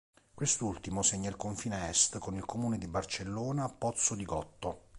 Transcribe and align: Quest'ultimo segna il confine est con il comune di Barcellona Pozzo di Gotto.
Quest'ultimo 0.33 1.03
segna 1.03 1.29
il 1.29 1.35
confine 1.35 1.87
est 1.91 2.17
con 2.17 2.33
il 2.33 2.43
comune 2.43 2.79
di 2.79 2.87
Barcellona 2.87 3.69
Pozzo 3.69 4.15
di 4.15 4.25
Gotto. 4.25 4.89